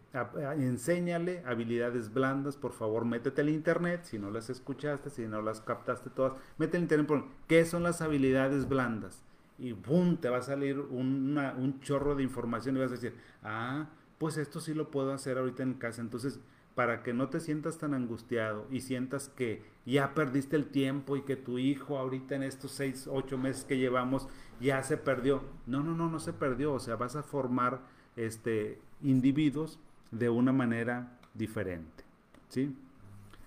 [0.56, 5.60] enséñale habilidades blandas, por favor, métete al internet, si no las escuchaste, si no las
[5.60, 9.22] captaste todas, métete al internet, ¿qué son las habilidades blandas?
[9.58, 10.18] Y ¡boom!
[10.18, 14.60] te va a salir un chorro de información y vas a decir, ah, pues esto
[14.60, 16.00] sí lo puedo hacer ahorita en casa.
[16.00, 16.40] Entonces,
[16.78, 21.22] para que no te sientas tan angustiado y sientas que ya perdiste el tiempo y
[21.22, 24.28] que tu hijo ahorita en estos seis, ocho meses que llevamos
[24.60, 25.42] ya se perdió.
[25.66, 26.72] No, no, no, no se perdió.
[26.72, 27.80] O sea, vas a formar
[28.14, 29.80] este, individuos
[30.12, 32.04] de una manera diferente.
[32.48, 32.76] ¿sí?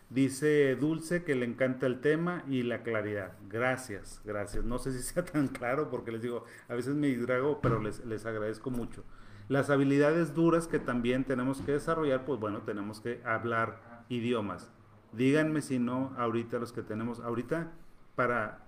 [0.09, 3.31] Dice Dulce que le encanta el tema y la claridad.
[3.47, 4.65] Gracias, gracias.
[4.65, 8.03] No sé si sea tan claro porque les digo, a veces me distrago, pero les,
[8.03, 9.05] les agradezco mucho.
[9.51, 14.71] Las habilidades duras que también tenemos que desarrollar, pues bueno, tenemos que hablar idiomas.
[15.11, 17.69] Díganme si no, ahorita los que tenemos, ahorita
[18.15, 18.63] para,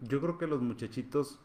[0.00, 1.40] yo creo que los muchachitos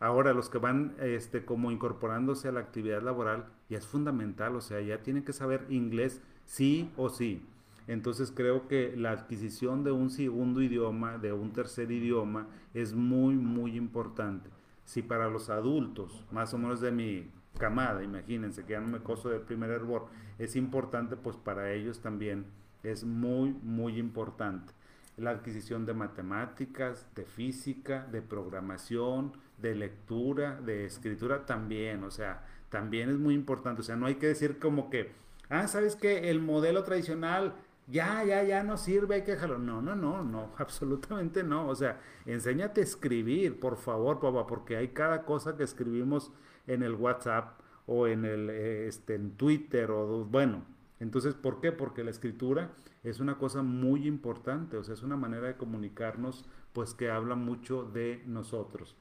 [0.00, 4.60] Ahora, los que van este, como incorporándose a la actividad laboral, ya es fundamental, o
[4.60, 7.42] sea, ya tienen que saber inglés sí o sí.
[7.86, 13.34] Entonces creo que la adquisición de un segundo idioma, de un tercer idioma, es muy,
[13.36, 14.50] muy importante.
[14.84, 18.98] Si para los adultos, más o menos de mi camada, imagínense que ya no me
[18.98, 20.06] coso del primer hervor,
[20.40, 22.46] es importante, pues para ellos también
[22.82, 24.72] es muy, muy importante.
[25.16, 32.44] La adquisición de matemáticas, de física, de programación, de lectura, de escritura también, o sea,
[32.70, 35.12] también es muy importante, o sea, no hay que decir como que,
[35.48, 36.30] ah, ¿sabes qué?
[36.30, 37.54] El modelo tradicional
[37.90, 39.58] ya, ya, ya no sirve, hay que dejarlo.
[39.58, 41.68] No, no, no, no, absolutamente no.
[41.68, 46.32] O sea, enséñate a escribir, por favor, papá, porque hay cada cosa que escribimos
[46.72, 50.64] en el WhatsApp o en el eh, este, en Twitter o bueno.
[51.00, 51.72] Entonces, ¿por qué?
[51.72, 52.70] Porque la escritura
[53.02, 57.36] es una cosa muy importante, o sea, es una manera de comunicarnos, pues que habla
[57.36, 58.96] mucho de nosotros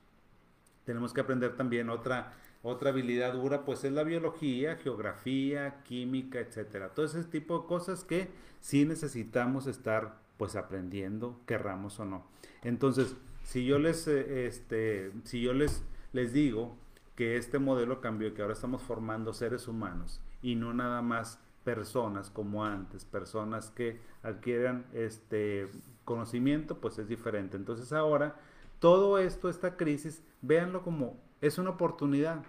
[0.90, 6.96] tenemos que aprender también otra, otra habilidad dura, pues es la biología, geografía, química, etcétera.
[6.96, 8.30] Todo ese tipo de cosas que
[8.60, 12.26] sí necesitamos estar pues aprendiendo, querramos o no.
[12.64, 16.76] Entonces, si yo les, eh, este, si yo les, les digo
[17.20, 22.30] que este modelo cambió, que ahora estamos formando seres humanos y no nada más personas
[22.30, 25.68] como antes, personas que adquieran este
[26.06, 27.58] conocimiento, pues es diferente.
[27.58, 28.38] Entonces ahora
[28.80, 32.42] todo esto, esta crisis, véanlo como es una oportunidad.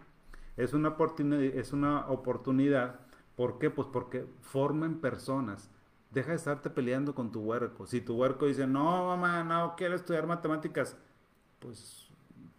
[0.56, 3.00] Es una oportunidad, es una oportunidad.
[3.34, 3.70] ¿Por qué?
[3.70, 5.68] Pues porque forman personas.
[6.12, 7.88] Deja de estarte peleando con tu huerco.
[7.88, 10.96] Si tu huerco dice, no, mamá, no quiero estudiar matemáticas,
[11.58, 12.09] pues,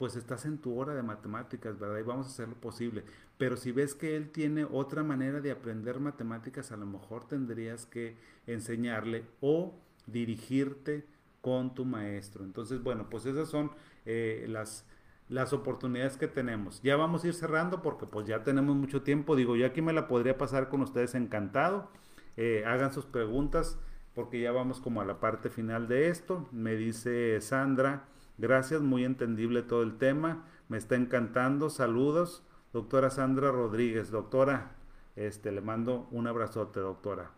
[0.01, 1.99] pues estás en tu hora de matemáticas, ¿verdad?
[1.99, 3.03] Y vamos a hacer lo posible.
[3.37, 7.85] Pero si ves que él tiene otra manera de aprender matemáticas, a lo mejor tendrías
[7.85, 9.75] que enseñarle o
[10.07, 11.05] dirigirte
[11.41, 12.43] con tu maestro.
[12.43, 13.69] Entonces, bueno, pues esas son
[14.07, 14.87] eh, las,
[15.29, 16.81] las oportunidades que tenemos.
[16.81, 19.35] Ya vamos a ir cerrando porque pues ya tenemos mucho tiempo.
[19.35, 21.91] Digo, yo aquí me la podría pasar con ustedes encantado.
[22.37, 23.77] Eh, hagan sus preguntas
[24.15, 26.49] porque ya vamos como a la parte final de esto.
[26.51, 28.07] Me dice Sandra,
[28.41, 30.45] gracias, muy entendible todo el tema.
[30.67, 31.69] Me está encantando.
[31.69, 34.11] Saludos, doctora Sandra Rodríguez.
[34.11, 34.75] Doctora,
[35.15, 37.31] este, le mando un abrazote, doctora.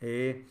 [0.00, 0.46] Eh,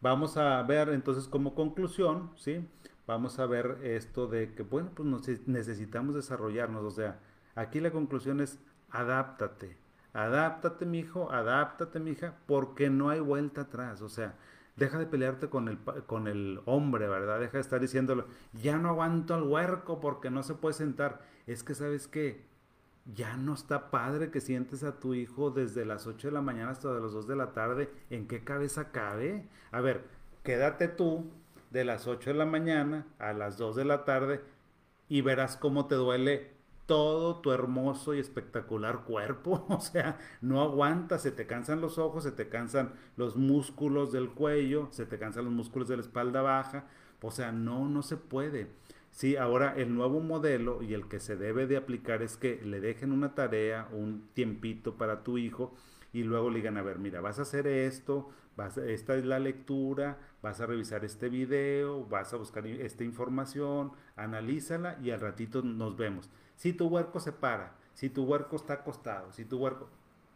[0.00, 2.68] Vamos a ver entonces como conclusión, ¿sí?
[3.06, 6.84] Vamos a ver esto de que, bueno, pues necesitamos desarrollarnos.
[6.84, 7.18] O sea,
[7.54, 8.58] aquí la conclusión es
[8.90, 9.76] adáptate.
[10.12, 14.02] Adáptate, mi hijo, adáptate, mi hija, porque no hay vuelta atrás.
[14.02, 14.34] O sea,
[14.76, 17.40] deja de pelearte con el, con el hombre, ¿verdad?
[17.40, 21.22] Deja de estar diciéndolo, ya no aguanto al huerco porque no se puede sentar.
[21.46, 22.44] Es que, ¿sabes qué?
[23.14, 26.70] ya no está padre que sientes a tu hijo desde las 8 de la mañana
[26.70, 27.90] hasta las 2 de la tarde.
[28.10, 29.48] ¿En qué cabeza cabe?
[29.70, 30.04] A ver,
[30.42, 31.30] quédate tú
[31.70, 34.40] de las 8 de la mañana a las 2 de la tarde
[35.08, 36.55] y verás cómo te duele
[36.86, 39.66] todo tu hermoso y espectacular cuerpo.
[39.76, 44.30] O sea, no aguantas, se te cansan los ojos, se te cansan los músculos del
[44.30, 46.86] cuello, se te cansan los músculos de la espalda baja.
[47.20, 48.68] O sea, no, no se puede.
[49.10, 52.80] Sí, ahora el nuevo modelo y el que se debe de aplicar es que le
[52.80, 55.74] dejen una tarea, un tiempito para tu hijo
[56.12, 59.38] y luego le digan, a ver, mira, vas a hacer esto, vas esta es la
[59.38, 65.62] lectura, vas a revisar este video, vas a buscar esta información, analízala y al ratito
[65.62, 66.30] nos vemos.
[66.56, 69.88] Si tu huerco se para, si tu huerco está acostado, si tu huerco...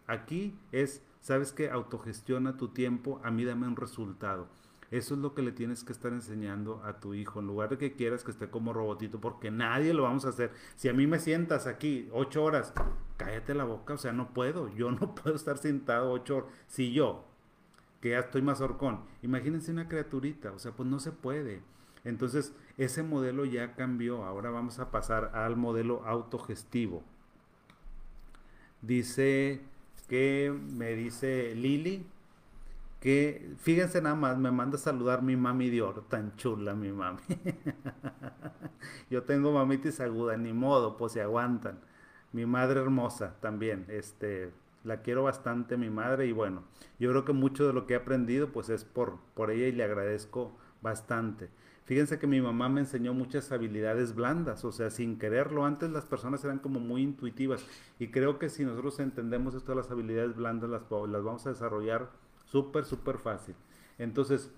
[0.07, 4.49] Aquí es, sabes que autogestiona tu tiempo, a mí dame un resultado.
[4.91, 7.79] Eso es lo que le tienes que estar enseñando a tu hijo, en lugar de
[7.79, 10.51] que quieras que esté como robotito, porque nadie lo vamos a hacer.
[10.75, 12.73] Si a mí me sientas aquí ocho horas,
[13.17, 16.51] cállate la boca, o sea, no puedo, yo no puedo estar sentado ocho horas.
[16.67, 17.25] Si yo,
[18.01, 21.63] que ya estoy más horcón, imagínense una criaturita, o sea, pues no se puede.
[22.03, 22.53] Entonces,
[22.85, 27.03] ese modelo ya cambió, ahora vamos a pasar al modelo autogestivo.
[28.83, 29.61] Dice
[30.09, 32.07] que me dice Lili
[33.01, 36.91] que fíjense nada más, me manda a saludar mi mami de oro, tan chula mi
[36.91, 37.21] mami.
[39.11, 41.79] Yo tengo mamitis aguda, ni modo, pues se aguantan.
[42.33, 44.53] Mi madre hermosa también, este,
[44.85, 46.63] la quiero bastante mi madre y bueno,
[46.99, 49.73] yo creo que mucho de lo que he aprendido pues es por, por ella y
[49.73, 51.51] le agradezco bastante.
[51.91, 55.65] Fíjense que mi mamá me enseñó muchas habilidades blandas, o sea, sin quererlo.
[55.65, 57.67] Antes las personas eran como muy intuitivas
[57.99, 61.51] y creo que si nosotros entendemos esto de las habilidades blandas, las, las vamos a
[61.51, 62.09] desarrollar
[62.45, 63.57] súper, súper fácil.
[63.99, 64.53] Entonces,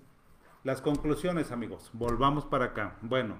[0.63, 2.97] las conclusiones, amigos, volvamos para acá.
[3.01, 3.37] Bueno,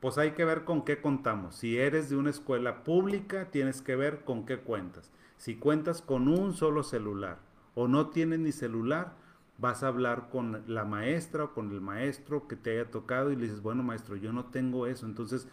[0.00, 1.54] pues hay que ver con qué contamos.
[1.54, 5.12] Si eres de una escuela pública, tienes que ver con qué cuentas.
[5.36, 7.38] Si cuentas con un solo celular
[7.76, 9.14] o no tienes ni celular,
[9.58, 13.36] vas a hablar con la maestra o con el maestro que te haya tocado y
[13.36, 15.06] le dices, bueno maestro, yo no tengo eso.
[15.06, 15.48] Entonces,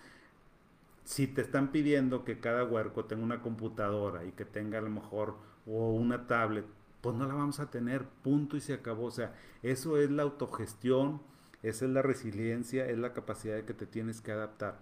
[1.06, 4.90] si te están pidiendo que cada huerco tenga una computadora y que tenga a lo
[4.90, 5.36] mejor
[5.66, 6.66] o una tablet,
[7.02, 9.06] pues no la vamos a tener, punto y se acabó.
[9.06, 11.22] O sea, eso es la autogestión,
[11.62, 14.80] esa es la resiliencia, es la capacidad de que te tienes que adaptar.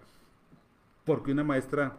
[1.04, 1.96] Porque una maestra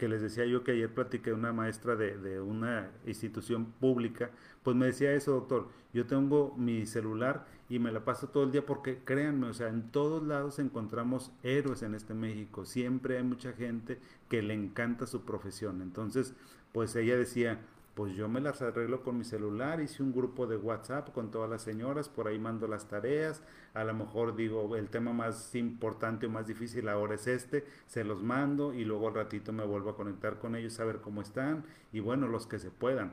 [0.00, 4.30] que les decía yo que ayer platiqué una maestra de, una institución pública,
[4.62, 8.50] pues me decía eso, doctor, yo tengo mi celular y me la paso todo el
[8.50, 13.24] día porque créanme, o sea, en todos lados encontramos héroes en este México, siempre hay
[13.24, 13.98] mucha gente
[14.30, 16.32] que le encanta su profesión, entonces,
[16.72, 17.60] pues ella decía,
[17.94, 21.50] pues yo me las arreglo con mi celular, hice un grupo de WhatsApp con todas
[21.50, 23.42] las señoras, por ahí mando las tareas,
[23.74, 28.04] a lo mejor digo, el tema más importante o más difícil ahora es este, se
[28.04, 31.20] los mando y luego al ratito me vuelvo a conectar con ellos a ver cómo
[31.20, 33.12] están y bueno, los que se puedan.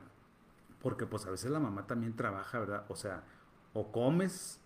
[0.81, 2.85] Porque pues a veces la mamá también trabaja, ¿verdad?
[2.89, 3.23] O sea,
[3.73, 4.61] o comes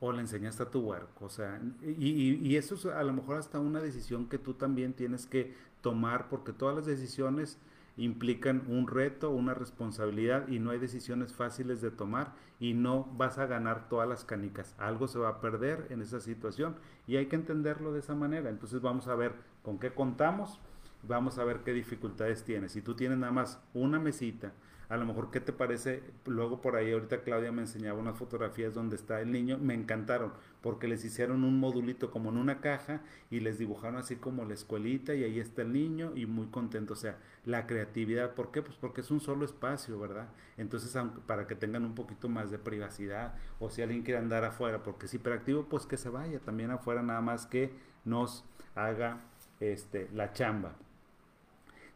[0.00, 3.36] o le enseñas a tu huerco, o sea, y, y eso es a lo mejor
[3.36, 7.58] hasta una decisión que tú también tienes que tomar porque todas las decisiones
[7.96, 13.38] implican un reto, una responsabilidad y no hay decisiones fáciles de tomar y no vas
[13.38, 14.74] a ganar todas las canicas.
[14.78, 16.76] Algo se va a perder en esa situación
[17.06, 18.50] y hay que entenderlo de esa manera.
[18.50, 20.60] Entonces vamos a ver con qué contamos,
[21.02, 22.72] vamos a ver qué dificultades tienes.
[22.72, 24.52] Si tú tienes nada más una mesita,
[24.88, 26.02] a lo mejor, ¿qué te parece?
[26.26, 30.34] Luego por ahí, ahorita Claudia me enseñaba unas fotografías donde está el niño, me encantaron,
[30.62, 34.54] porque les hicieron un modulito como en una caja y les dibujaron así como la
[34.54, 36.94] escuelita y ahí está el niño y muy contento.
[36.94, 38.62] O sea, la creatividad, ¿por qué?
[38.62, 40.28] Pues porque es un solo espacio, ¿verdad?
[40.56, 40.96] Entonces,
[41.26, 45.06] para que tengan un poquito más de privacidad o si alguien quiere andar afuera, porque
[45.06, 47.72] es hiperactivo, pues que se vaya también afuera, nada más que
[48.04, 48.44] nos
[48.74, 49.18] haga
[49.60, 50.76] este, la chamba.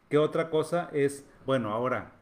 [0.09, 1.25] ¿Qué otra cosa es?
[1.45, 2.17] Bueno, ahora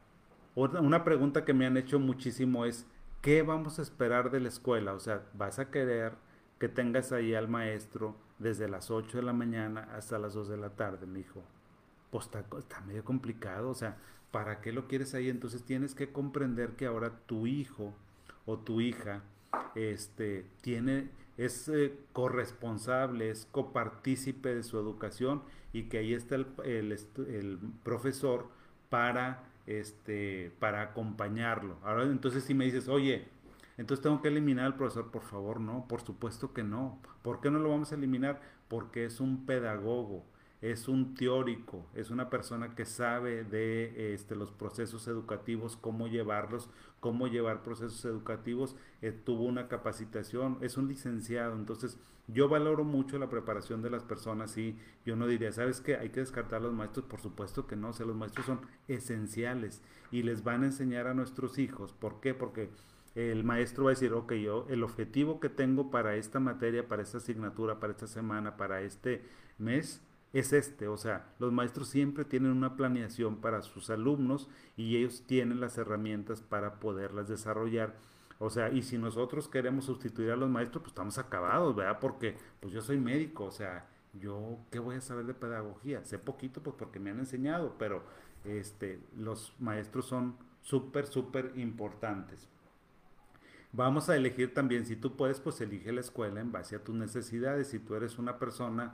[0.55, 2.85] una pregunta que me han hecho muchísimo es,
[3.21, 4.93] ¿qué vamos a esperar de la escuela?
[4.93, 6.13] O sea, ¿vas a querer
[6.59, 10.57] que tengas ahí al maestro desde las 8 de la mañana hasta las 2 de
[10.57, 11.43] la tarde, mi hijo?
[12.11, 13.97] Pues está, está medio complicado, o sea,
[14.31, 15.29] ¿para qué lo quieres ahí?
[15.29, 17.93] Entonces tienes que comprender que ahora tu hijo
[18.45, 19.23] o tu hija
[19.75, 26.47] este, tiene, es eh, corresponsable, es copartícipe de su educación y que ahí está el,
[26.63, 28.47] el, el profesor
[28.89, 31.77] para este, para acompañarlo.
[31.83, 33.27] Ahora, entonces si me dices, oye,
[33.77, 36.99] entonces tengo que eliminar al profesor, por favor, no, por supuesto que no.
[37.21, 38.41] ¿Por qué no lo vamos a eliminar?
[38.67, 40.23] Porque es un pedagogo
[40.61, 46.69] es un teórico, es una persona que sabe de este, los procesos educativos, cómo llevarlos,
[46.99, 53.19] cómo llevar procesos educativos, eh, tuvo una capacitación, es un licenciado, entonces yo valoro mucho
[53.19, 55.97] la preparación de las personas y yo no diría, ¿sabes qué?
[55.97, 58.61] Hay que descartar a los maestros, por supuesto que no, o sea, los maestros son
[58.87, 62.33] esenciales y les van a enseñar a nuestros hijos, ¿por qué?
[62.33, 62.71] Porque
[63.15, 67.01] el maestro va a decir, ok, yo el objetivo que tengo para esta materia, para
[67.01, 69.23] esta asignatura, para esta semana, para este
[69.57, 70.01] mes,
[70.33, 75.23] es este, o sea, los maestros siempre tienen una planeación para sus alumnos y ellos
[75.25, 77.95] tienen las herramientas para poderlas desarrollar.
[78.37, 81.99] O sea, y si nosotros queremos sustituir a los maestros, pues estamos acabados, ¿verdad?
[82.01, 83.87] Porque pues yo soy médico, o sea,
[84.19, 86.03] yo qué voy a saber de pedagogía?
[86.03, 88.03] Sé poquito pues porque me han enseñado, pero
[88.43, 92.49] este los maestros son súper súper importantes.
[93.75, 96.95] Vamos a elegir también, si tú puedes, pues elige la escuela en base a tus
[96.95, 97.67] necesidades.
[97.67, 98.93] Si tú eres una persona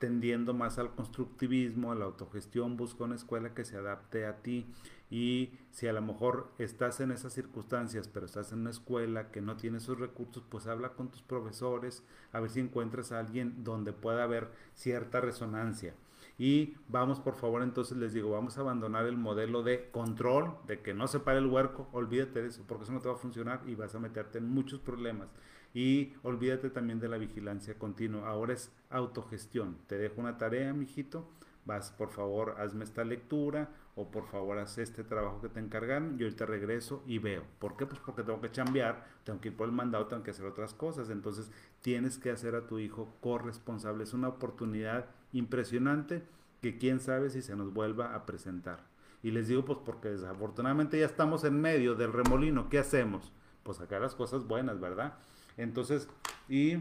[0.00, 4.66] tendiendo más al constructivismo, a la autogestión, busca una escuela que se adapte a ti.
[5.10, 9.42] Y si a lo mejor estás en esas circunstancias, pero estás en una escuela que
[9.42, 12.02] no tiene esos recursos, pues habla con tus profesores,
[12.32, 15.94] a ver si encuentras a alguien donde pueda haber cierta resonancia.
[16.40, 20.80] Y vamos, por favor, entonces les digo, vamos a abandonar el modelo de control, de
[20.80, 23.18] que no se pare el huerco, olvídate de eso, porque eso no te va a
[23.18, 25.28] funcionar y vas a meterte en muchos problemas.
[25.74, 28.26] Y olvídate también de la vigilancia continua.
[28.26, 29.76] Ahora es autogestión.
[29.86, 31.28] Te dejo una tarea, mijito.
[31.66, 36.16] Vas, por favor, hazme esta lectura o por favor, haz este trabajo que te encargan.
[36.16, 37.44] Yo ahorita regreso y veo.
[37.58, 37.84] ¿Por qué?
[37.84, 40.72] Pues porque tengo que chambear, tengo que ir por el mandado, tengo que hacer otras
[40.72, 41.10] cosas.
[41.10, 44.04] Entonces, tienes que hacer a tu hijo corresponsable.
[44.04, 46.22] Es una oportunidad impresionante
[46.60, 48.84] que quién sabe si se nos vuelva a presentar.
[49.22, 52.68] Y les digo, pues porque desafortunadamente ya estamos en medio del remolino.
[52.68, 53.32] ¿Qué hacemos?
[53.62, 55.14] Pues sacar las cosas buenas, ¿verdad?
[55.56, 56.08] Entonces,
[56.48, 56.78] y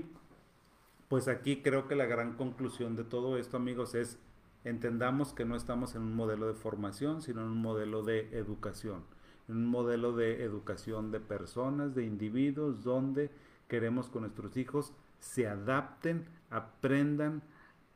[1.09, 4.19] pues aquí creo que la gran conclusión de todo esto, amigos, es
[4.63, 9.03] entendamos que no estamos en un modelo de formación, sino en un modelo de educación,
[9.47, 13.31] en un modelo de educación de personas, de individuos, donde
[13.67, 17.41] queremos que nuestros hijos se adapten, aprendan,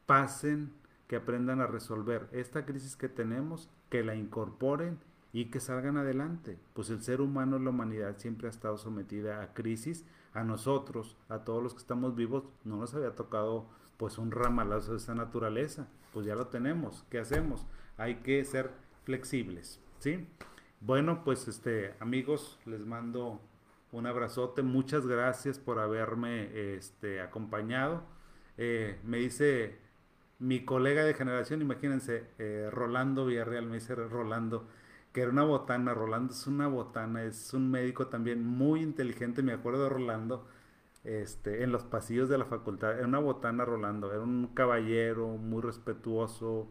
[0.06, 0.74] pasen,
[1.08, 5.00] que aprendan a resolver esta crisis que tenemos, que la incorporen
[5.32, 6.58] y que salgan adelante.
[6.74, 11.40] Pues el ser humano, la humanidad siempre ha estado sometida a crisis, a nosotros, a
[11.40, 15.88] todos los que estamos vivos, no nos había tocado pues un ramalazo de esa naturaleza.
[16.14, 17.06] Pues ya lo tenemos.
[17.10, 17.66] ¿Qué hacemos?
[17.98, 18.72] Hay que ser
[19.04, 20.28] flexibles, ¿sí?
[20.82, 23.42] Bueno, pues este, amigos, les mando
[23.92, 24.64] un abrazote.
[24.64, 28.04] Muchas gracias por haberme este, acompañado.
[28.58, 29.80] Eh, me dice
[30.44, 34.68] mi colega de generación, imagínense, eh, Rolando Villarreal, me dice Rolando,
[35.14, 39.54] que era una botana, Rolando es una botana, es un médico también muy inteligente, me
[39.54, 40.46] acuerdo de Rolando,
[41.06, 45.62] este, en los pasillos de la facultad, era una botana Rolando, era un caballero muy
[45.62, 46.68] respetuoso,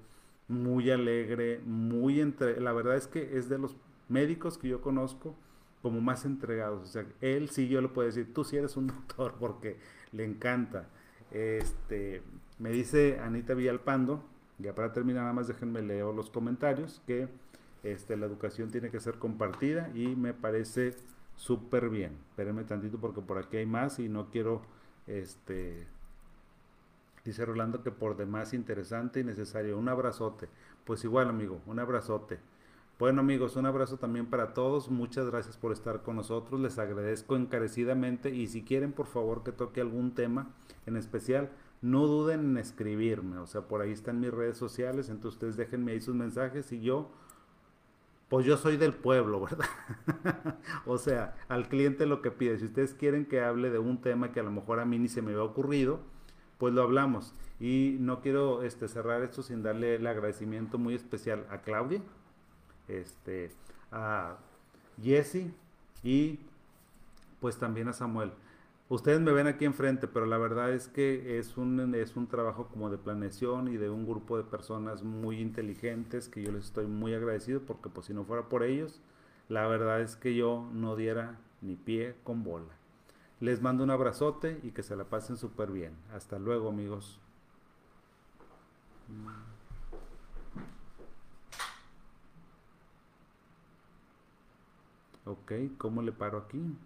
[0.49, 3.75] muy alegre, muy entre, la verdad es que es de los
[4.11, 5.35] médicos que yo conozco
[5.81, 8.89] como más entregados, o sea, él sí yo le puedo decir, tú sí eres un
[8.89, 9.79] doctor porque
[10.13, 10.89] le encanta.
[11.31, 12.23] Este,
[12.63, 14.23] me dice Anita Villalpando,
[14.59, 17.29] ya para terminar nada más déjenme leer los comentarios, que
[17.83, 20.95] este, la educación tiene que ser compartida y me parece
[21.35, 22.13] súper bien.
[22.31, 24.63] Espérenme tantito porque por aquí hay más y no quiero,
[25.09, 25.89] este,
[27.25, 29.77] dice Rolando que por demás interesante y necesario.
[29.77, 30.49] Un abrazote.
[30.85, 32.39] Pues igual amigo, un abrazote.
[33.01, 34.89] Bueno amigos, un abrazo también para todos.
[34.89, 36.61] Muchas gracias por estar con nosotros.
[36.61, 40.53] Les agradezco encarecidamente y si quieren por favor que toque algún tema
[40.87, 41.51] en especial,
[41.83, 43.39] no duden en escribirme.
[43.39, 46.81] O sea, por ahí están mis redes sociales, entonces ustedes déjenme ahí sus mensajes y
[46.81, 47.11] yo
[48.33, 50.57] pues yo soy del pueblo, ¿verdad?
[50.87, 52.59] o sea, al cliente lo que pide.
[52.59, 55.09] Si ustedes quieren que hable de un tema que a lo mejor a mí ni
[55.09, 56.01] se me había ocurrido,
[56.57, 57.35] pues lo hablamos.
[57.61, 62.01] Y no quiero este, cerrar esto sin darle el agradecimiento muy especial a Claudia,
[62.89, 63.51] este,
[63.91, 64.39] a
[65.03, 65.51] Jesse
[66.03, 66.41] y
[67.39, 68.33] pues también a Samuel.
[68.93, 72.69] Ustedes me ven aquí enfrente, pero la verdad es que es un, es un trabajo
[72.69, 76.85] como de planeación y de un grupo de personas muy inteligentes que yo les estoy
[76.87, 79.01] muy agradecido porque pues si no fuera por ellos,
[79.49, 82.75] la verdad es que yo no diera ni pie con bola.
[83.41, 85.95] Les mando un abrazote y que se la pasen súper bien.
[86.13, 87.19] Hasta luego amigos.
[95.25, 96.77] Ok, ¿cómo le paro aquí?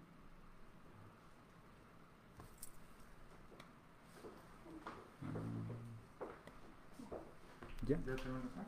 [7.87, 7.97] ¿Ya?
[8.05, 8.65] ¿Ya tengo acá?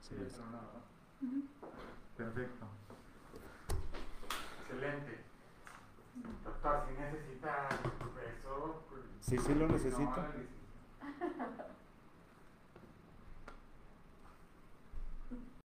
[0.00, 0.82] Sí, Ya.
[2.16, 2.66] Perfecto.
[4.62, 5.24] Excelente.
[6.44, 10.32] Doctor, si necesita eso, pues, Sí, sí lo no, necesita.